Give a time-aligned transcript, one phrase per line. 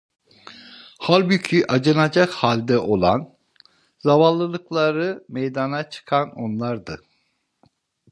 [0.99, 3.37] Halbuki acınacak halde olan,
[3.99, 7.01] zavallılıkları meydana çıkan onlardı.